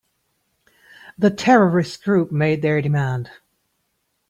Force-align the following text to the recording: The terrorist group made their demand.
The 1.19 1.29
terrorist 1.29 2.03
group 2.03 2.31
made 2.31 2.63
their 2.63 2.81
demand. 2.81 3.29